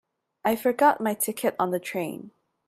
[0.43, 2.31] I forgot my ticket on the train.